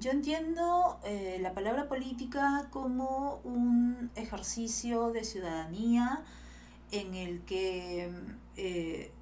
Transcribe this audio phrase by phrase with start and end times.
[0.00, 6.22] Yo entiendo eh, la palabra política como un ejercicio de ciudadanía
[6.90, 8.10] en el que
[8.56, 9.12] eh,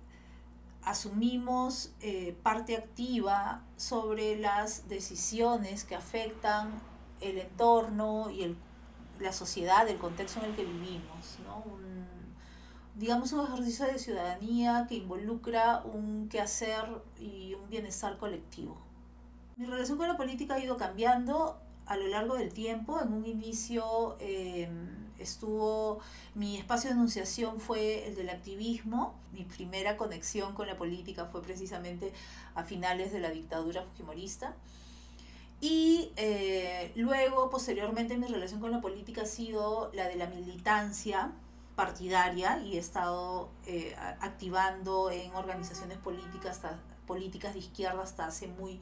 [0.84, 6.70] asumimos eh, parte activa sobre las decisiones que afectan
[7.20, 8.56] el entorno y el,
[9.18, 11.40] la sociedad, el contexto en el que vivimos.
[11.44, 11.64] ¿no?
[12.94, 18.87] digamos un ejercicio de ciudadanía que involucra un quehacer y un bienestar colectivo.
[19.58, 23.00] Mi relación con la política ha ido cambiando a lo largo del tiempo.
[23.00, 25.98] En un inicio em, estuvo,
[26.36, 29.18] mi espacio de enunciación fue el del activismo.
[29.32, 32.12] Mi primera conexión con la política fue precisamente
[32.54, 34.54] a finales de la dictadura fujimorista.
[35.60, 41.32] Y eh, luego, posteriormente, mi relación con la política ha sido la de la militancia
[41.74, 46.60] partidaria y he estado eh, activando en organizaciones políticas,
[47.08, 48.80] políticas de izquierda hasta hace muy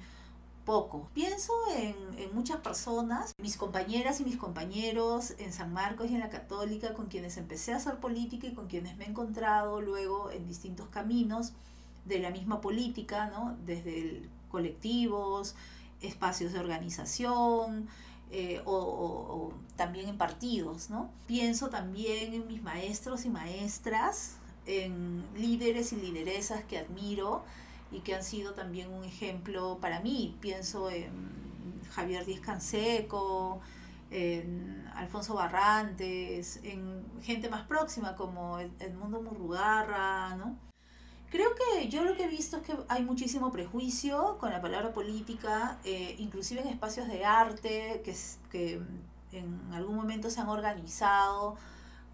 [0.66, 1.08] poco.
[1.14, 6.20] Pienso en, en, muchas personas, mis compañeras y mis compañeros en San Marcos y en
[6.20, 10.30] la Católica, con quienes empecé a hacer política y con quienes me he encontrado luego
[10.30, 11.54] en distintos caminos
[12.04, 13.56] de la misma política, ¿no?
[13.64, 15.54] desde colectivos,
[16.02, 17.88] espacios de organización,
[18.30, 21.10] eh, o, también en partidos, ¿no?
[21.26, 24.36] Pienso también en mis maestros y maestras,
[24.66, 27.44] en líderes y lideresas que admiro
[27.90, 30.36] y que han sido también un ejemplo para mí.
[30.40, 31.10] Pienso en
[31.90, 33.60] Javier Díaz Canseco,
[34.10, 40.56] en Alfonso Barrantes, en gente más próxima como Edmundo Murrugarra, ¿no?
[41.28, 44.92] Creo que yo lo que he visto es que hay muchísimo prejuicio con la palabra
[44.92, 48.14] política, eh, inclusive en espacios de arte que,
[48.50, 48.80] que
[49.32, 51.56] en algún momento se han organizado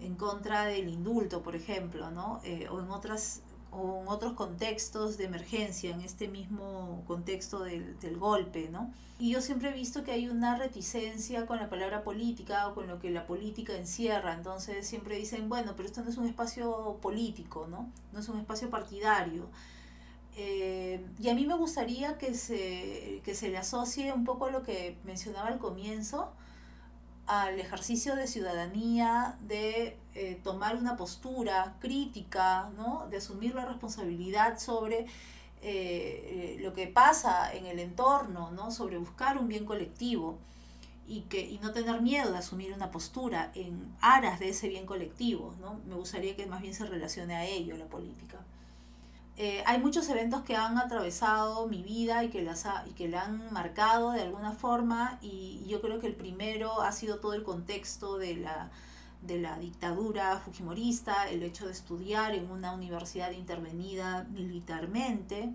[0.00, 2.40] en contra del indulto, por ejemplo, ¿no?
[2.42, 7.98] Eh, o en otras o en otros contextos de emergencia, en este mismo contexto del,
[8.00, 8.92] del, golpe, ¿no?
[9.18, 12.86] Y yo siempre he visto que hay una reticencia con la palabra política o con
[12.86, 16.98] lo que la política encierra, entonces siempre dicen, bueno, pero esto no es un espacio
[17.00, 17.90] político, ¿no?
[18.12, 19.48] No es un espacio partidario.
[20.36, 24.50] Eh, y a mí me gustaría que se, que se le asocie un poco a
[24.50, 26.32] lo que mencionaba al comienzo,
[27.40, 33.06] al ejercicio de ciudadanía, de eh, tomar una postura crítica, ¿no?
[33.10, 35.06] de asumir la responsabilidad sobre eh,
[35.62, 38.70] eh, lo que pasa en el entorno, ¿no?
[38.70, 40.38] sobre buscar un bien colectivo
[41.06, 44.84] y, que, y no tener miedo de asumir una postura en aras de ese bien
[44.84, 45.54] colectivo.
[45.58, 45.80] ¿no?
[45.86, 48.44] Me gustaría que más bien se relacione a ello la política.
[49.38, 53.22] Eh, hay muchos eventos que han atravesado mi vida y que, las y que la
[53.22, 57.42] han marcado de alguna forma y yo creo que el primero ha sido todo el
[57.42, 58.70] contexto de la,
[59.22, 65.50] de la dictadura fujimorista, el hecho de estudiar en una universidad intervenida militarmente,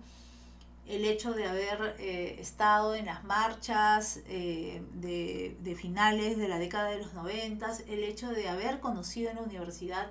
[0.88, 6.58] el hecho de haber eh, estado en las marchas eh, de, de finales de la
[6.58, 10.08] década de los noventas, el hecho de haber conocido en la universidad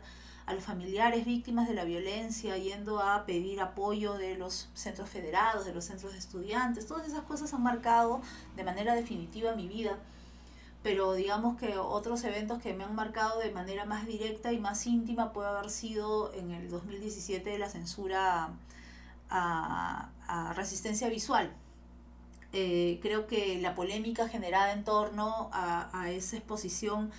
[0.48, 5.66] a los familiares víctimas de la violencia, yendo a pedir apoyo de los centros federados,
[5.66, 6.88] de los centros de estudiantes.
[6.88, 8.22] Todas esas cosas han marcado
[8.56, 9.98] de manera definitiva mi vida.
[10.84, 14.88] Pero digamos que otros eventos que me han marcado de manera más directa y más
[14.88, 18.52] íntima puede haber sido en el 2017 la censura
[19.30, 21.52] a, resistencia visual.
[22.54, 27.12] Eh, creo que la polémica generada en torno a, a esa exposición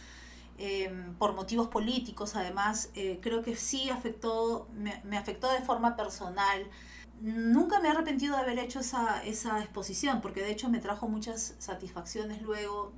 [0.61, 6.67] Em, por motivos políticos, además, eh, creo que sí afectó, me, afectó de forma personal.
[7.21, 11.09] Nunca me he arrepentido de haber hecho esa, esa exposición, porque de hecho me trajo
[11.09, 12.93] muchas satisfacciones luego.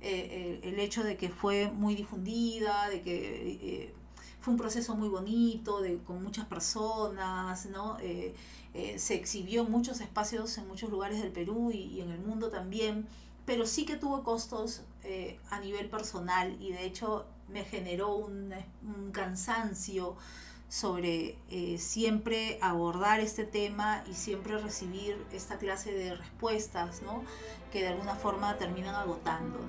[0.00, 3.92] Eh, eh, el hecho de que fue muy difundida, de que
[4.40, 7.98] fue un proceso muy bonito, de, con muchas personas, ¿no?
[8.96, 12.48] se exhibió en muchos espacios, en muchos lugares del Perú y, y en el mundo
[12.50, 13.08] también
[13.48, 18.52] pero sí que tuvo costos eh, a nivel personal y de hecho me generó un,
[19.10, 20.16] cansancio
[20.68, 27.24] sobre eh, siempre abordar este tema y siempre recibir esta clase de respuestas, ¿no?
[27.72, 29.60] Que de alguna forma terminan agotando.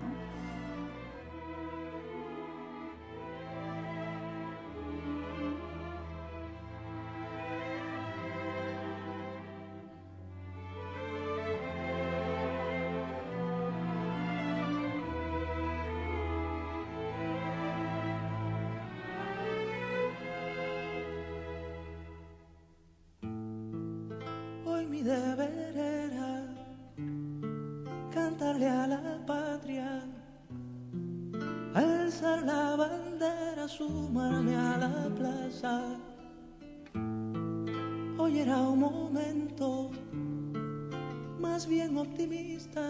[42.00, 42.82] Optimista,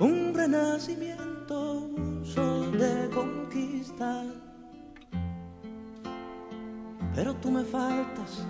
[0.00, 4.24] un renacimiento, un sol de conquista.
[7.14, 8.44] Pero tú me faltas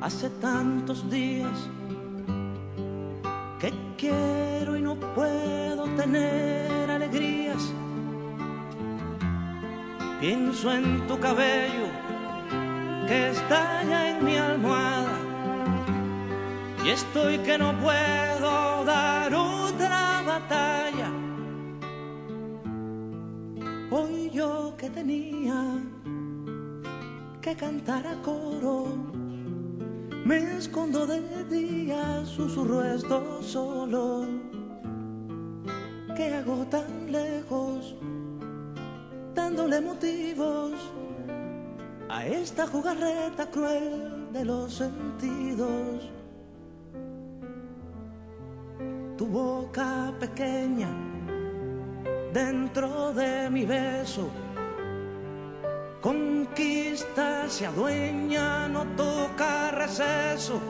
[0.00, 1.58] hace tantos días
[3.58, 7.72] que quiero y no puedo tener alegrías.
[10.20, 11.88] Pienso en tu cabello
[13.06, 15.17] que estalla en mi almohada
[16.88, 21.10] y estoy que no puedo dar otra batalla.
[23.90, 25.82] Hoy yo que tenía
[27.42, 28.86] que cantar a coro
[30.24, 34.26] me escondo de día, susurro esto solo.
[36.16, 37.94] ¿Qué hago tan lejos?
[39.34, 40.72] Dándole motivos
[42.08, 46.17] a esta jugarreta cruel de los sentidos.
[49.28, 50.88] Boca pequeña
[52.32, 54.30] dentro de mi beso
[56.00, 60.60] Conquista, se adueña, no toca receso.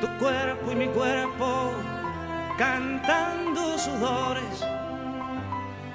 [0.00, 1.72] Tu cuerpo y mi cuerpo
[2.56, 4.64] cantando sudores,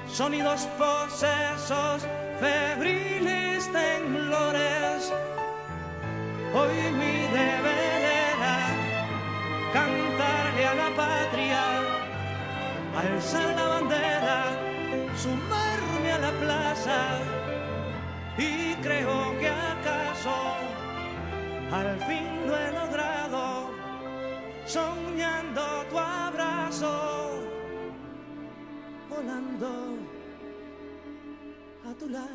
[0.06, 2.06] sonidos posesos,
[2.38, 5.12] febriles temblores.
[6.54, 7.87] Hoy mi deber
[12.98, 14.38] alzar la bandera,
[15.16, 15.30] su
[16.20, 17.00] la plaza
[18.36, 20.36] y creo que acaso
[21.70, 23.70] al fin lo he logrado
[24.66, 27.40] soñando tu abrazo
[29.10, 29.68] volando
[31.88, 32.28] a tu lado.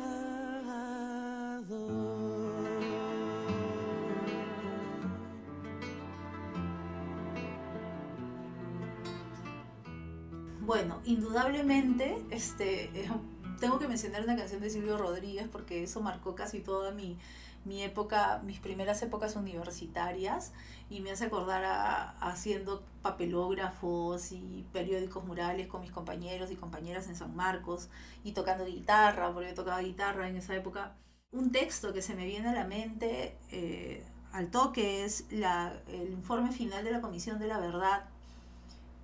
[10.66, 12.90] Bueno, indudablemente, este,
[13.60, 17.18] tengo que mencionar una canción de Silvio Rodríguez porque eso marcó casi toda mi,
[17.66, 20.52] mi época, mis primeras épocas universitarias
[20.88, 27.08] y me hace acordar a, haciendo papelógrafos y periódicos murales con mis compañeros y compañeras
[27.08, 27.90] en San Marcos
[28.22, 30.96] y tocando guitarra, porque tocaba guitarra en esa época.
[31.30, 34.02] Un texto que se me viene a la mente eh,
[34.32, 38.08] al toque es la, el informe final de la Comisión de la Verdad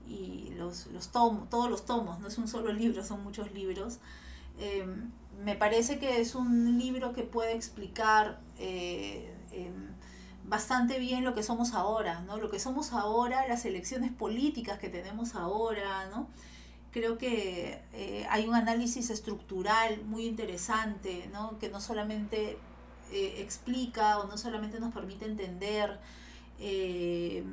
[0.07, 3.99] y los, los tomos, todos los tomos, no es un solo libro, son muchos libros
[4.61, 5.11] Em,
[5.43, 9.89] me parece que es un libro que puede explicar eh, em,
[10.45, 12.37] bastante bien lo que somos ahora, ¿no?
[12.37, 16.29] Lo que somos ahora, las elecciones políticas que tenemos ahora, ¿no?
[16.93, 21.59] Creo que eh, hay un análisis estructural muy interesante, ¿no?
[21.59, 22.59] Que no solamente
[23.13, 25.99] eh, explica o no solamente nos permite entender
[26.61, 27.47] el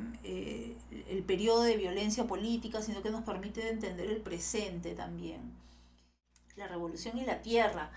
[1.25, 5.57] periodo de violencia política, sino que nos permite entender el presente también
[6.57, 7.91] la revolución y la tierra.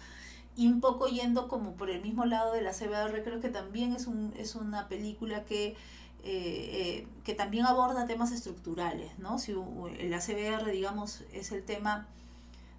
[0.57, 3.95] Y un poco yendo como por el mismo lado de la CBR, creo que también
[3.95, 5.77] es, un, es una película que, eh,
[6.25, 9.39] eh, que también aborda temas estructurales, ¿no?
[9.39, 12.09] Si la CBR, digamos, es el tema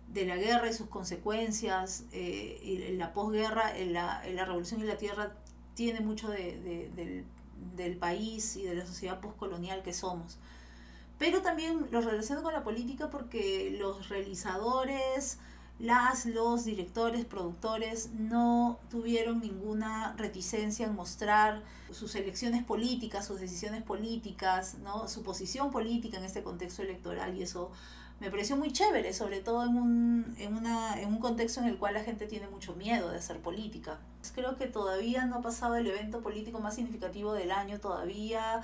[0.10, 4.84] de la guerra y sus consecuencias, eh, y la posguerra, en la, la, revolución y
[4.84, 5.32] la tierra
[5.74, 7.26] tiene mucho de, del,
[7.76, 10.38] del país y de la sociedad postcolonial que somos
[11.22, 15.38] pero también lo relaciono con la política porque los realizadores,
[15.78, 23.84] las, los directores, productores no tuvieron ninguna reticencia en mostrar sus elecciones políticas, sus decisiones
[23.84, 25.08] políticas, ¿no?
[25.08, 27.70] su posición política en este contexto electoral y eso
[28.22, 31.80] me pareció muy chévere, sobre todo en un, en, una, en un contexto en el
[31.80, 33.98] cual la gente tiene mucho miedo de hacer política.
[34.36, 38.62] Creo que todavía no ha pasado el evento político más significativo del año, todavía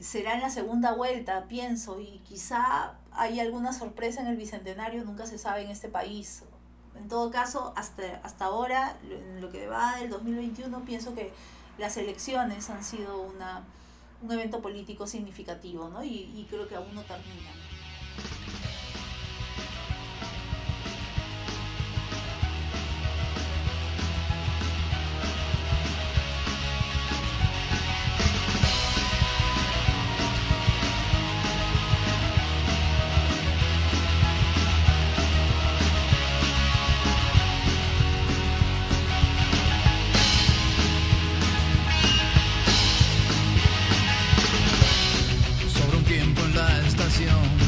[0.00, 5.26] será en la segunda vuelta, pienso, y quizá hay alguna sorpresa en el Bicentenario, nunca
[5.26, 6.42] se sabe en este país.
[6.96, 11.32] En todo caso, hasta, hasta ahora, en lo que va del 2021, pienso que
[11.78, 13.62] las elecciones han sido una,
[14.22, 16.02] un evento político significativo, ¿no?
[16.02, 17.67] Y, y creo que aún no termina.
[47.18, 47.67] Tu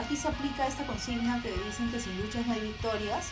[0.00, 3.28] aquí se aplica esta consigna que dicen que sin luchas no hay victorias.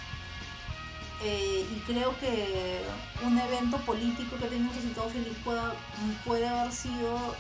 [1.25, 2.81] Eh, y creo que
[3.27, 5.61] un evento político que tiene un resultado feliz puede,
[6.25, 7.35] puede haber sido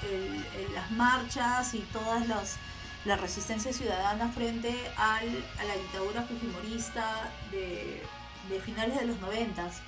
[0.74, 2.56] las marchas y todas las
[3.04, 8.02] la resistencia ciudadana frente al, a la dictadura fujimorista de,
[8.48, 9.80] de finales de los noventas.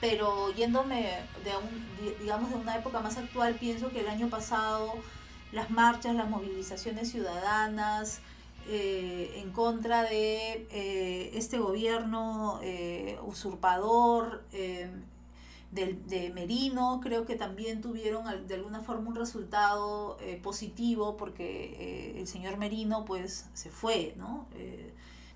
[0.00, 4.96] Pero yéndome de un, digamos de una época más actual, pienso que el año pasado
[5.54, 8.20] las marchas, las movilizaciones ciudadanas
[8.66, 14.42] eh, en contra de eh, este gobierno eh, usurpador
[15.70, 22.56] de, Merino, creo que también tuvieron de alguna forma un resultado positivo porque el señor
[22.58, 24.46] Merino pues se fue, ¿no?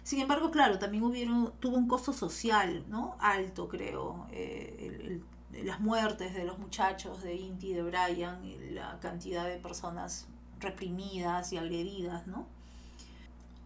[0.04, 3.16] sin embargo, claro, también hubieron, tuvo un costo social, ¿no?
[3.18, 5.22] Alto, creo, el
[5.64, 8.40] las muertes de los muchachos de Inti, de Brian,
[8.74, 10.26] la cantidad de personas
[10.60, 12.46] reprimidas y agredidas, ¿no?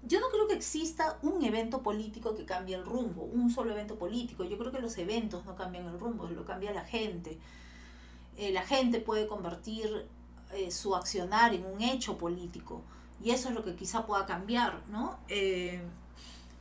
[0.05, 3.97] Yo no creo que exista un evento político que cambie el rumbo, un solo evento
[3.97, 4.43] político.
[4.43, 7.39] Yo creo que los eventos no cambian el rumbo, lo cambia la gente.
[8.37, 10.09] Eh, la gente puede convertir
[10.53, 12.83] eh, su accionar en un hecho político
[13.23, 15.19] y eso es lo que quizá pueda cambiar, ¿no?
[15.29, 15.81] Eh,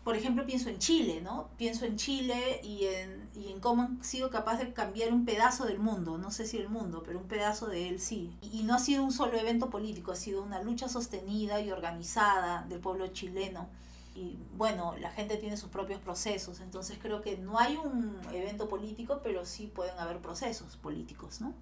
[0.04, 1.50] por ejemplo, pienso en Chile, ¿no?
[1.58, 5.66] Pienso en Chile y en, y en cómo han sido capaces de cambiar un pedazo
[5.66, 8.36] del mundo, no sé si el mundo, pero un pedazo de él sí.
[8.42, 12.66] Y, no ha sido un solo evento político, ha sido una lucha sostenida y organizada
[12.68, 13.70] del pueblo chileno.
[14.16, 18.68] Y bueno, la gente tiene sus propios procesos, entonces creo que no hay un evento
[18.68, 21.54] político, pero sí pueden haber procesos políticos, ¿no?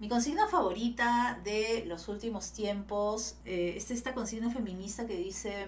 [0.00, 5.66] Mi consigna favorita de los últimos tiempos eh, es esta consigna feminista que dice...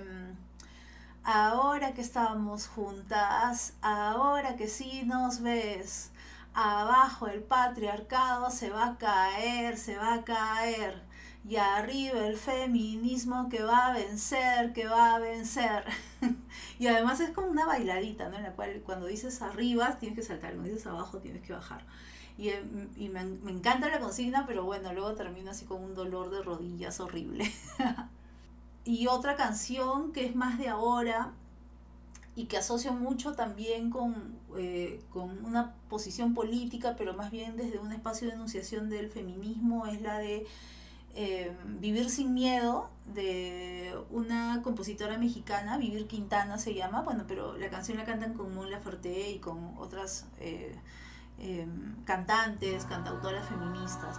[1.23, 6.11] Ahora que estamos juntas, ahora que sí nos ves,
[6.55, 11.03] abajo el patriarcado se va a caer, se va a caer.
[11.47, 15.85] Y arriba el feminismo que va a vencer, que va a vencer.
[16.79, 18.37] y además es como una bailadita, ¿no?
[18.37, 21.85] En la cual cuando dices arriba tienes que saltar, cuando dices abajo tienes que bajar.
[22.39, 22.51] Y,
[22.97, 26.43] y me, me encanta la consigna, pero bueno, luego termino así con un dolor de
[26.43, 27.51] rodillas horrible.
[28.85, 31.33] y otra canción que es más de ahora
[32.35, 37.79] y que asocio mucho también con, eh, con una posición política, pero más bien desde
[37.79, 40.47] un espacio de enunciación del feminismo, es la de
[41.15, 47.69] eh, Vivir sin miedo, de una compositora mexicana, Vivir Quintana se llama, bueno, pero la
[47.69, 50.77] canción la cantan con Mon Laferte y con otras eh,
[52.05, 54.19] cantantes, cantautoras feministas.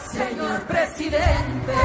[0.29, 1.75] señor presidente.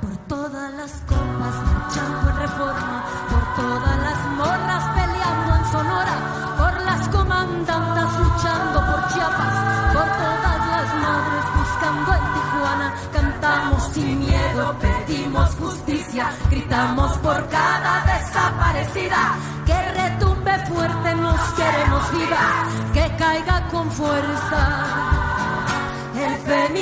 [0.00, 6.16] Por todas las copas marchando en reforma, por todas las morras peleando en Sonora,
[6.60, 9.56] por las comandantas luchando por Chiapas,
[9.94, 18.04] por todas las madres buscando en Tijuana, cantamos sin miedo, pedimos justicia, gritamos por cada
[18.04, 19.55] desaparecida.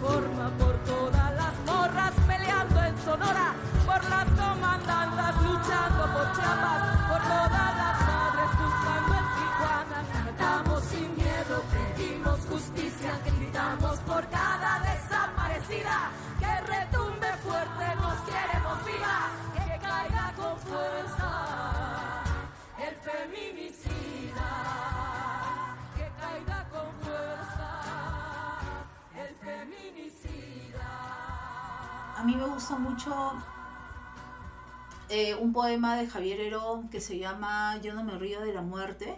[0.00, 0.67] Luchando
[32.28, 33.32] mí me gusta mucho
[35.08, 38.60] eh, un poema de Javier Herón que se llama Yo no me río de la
[38.60, 39.16] muerte.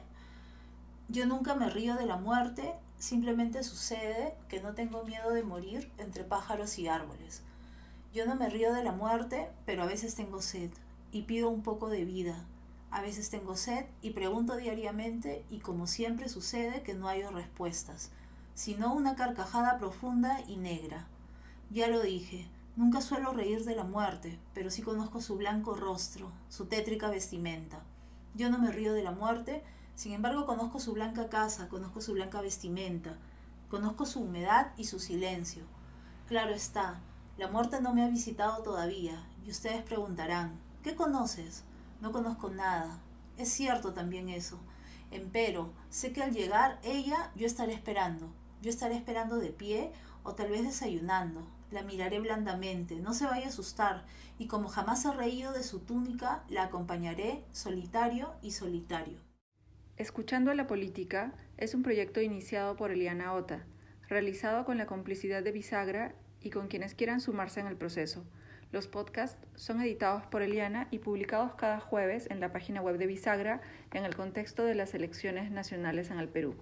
[1.09, 5.91] Yo nunca me río de la muerte, simplemente sucede que no tengo miedo de morir
[5.99, 7.43] entre pájaros y árboles.
[8.15, 10.71] Yo no me río de la muerte, pero a veces tengo sed
[11.11, 12.45] y pido un poco de vida.
[12.93, 18.13] A veces tengo sed y pregunto diariamente y como siempre sucede que no hay respuestas,
[18.55, 21.09] sino una carcajada profunda y negra.
[21.71, 22.49] Ya lo dije,
[22.81, 27.83] nunca suelo reír de la muerte, pero sí conozco su blanco rostro, su tétrica vestimenta.
[28.35, 29.63] Yo no me río de la muerte,
[29.95, 33.19] sin embargo conozco su blanca casa, conozco su blanca vestimenta,
[33.69, 35.65] conozco su humedad y su silencio.
[36.27, 37.03] Claro está,
[37.37, 41.65] la muerte no me ha visitado todavía, y ustedes preguntarán, ¿qué conoces?
[42.01, 42.99] No conozco nada.
[43.37, 44.59] Es cierto también eso.
[45.11, 48.33] Empero, sé que al llegar ella, yo estaré esperando.
[48.63, 51.47] Yo estaré esperando de pie o tal vez desayunando.
[51.71, 54.05] La miraré blandamente, no se vaya a asustar,
[54.39, 59.19] y como jamás ha reído de su túnica, la acompañaré solitario y solitario.
[59.97, 63.67] Escuchando a la política es un proyecto iniciado por Eliana Ota,
[64.09, 68.25] realizado con la complicidad de Bisagra y con quienes quieran sumarse en el proceso.
[68.73, 73.07] Los podcasts son editados por Eliana y publicados cada jueves en la página web de
[73.07, 73.61] Bisagra
[73.93, 76.57] en el contexto de las elecciones nacionales en el Perú.